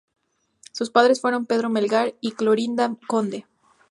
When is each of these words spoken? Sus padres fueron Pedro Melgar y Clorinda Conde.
Sus 0.71 0.89
padres 0.89 1.21
fueron 1.21 1.45
Pedro 1.45 1.69
Melgar 1.69 2.15
y 2.21 2.31
Clorinda 2.31 2.97
Conde. 3.07 3.45